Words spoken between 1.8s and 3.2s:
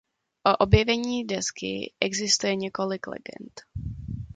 existuje několik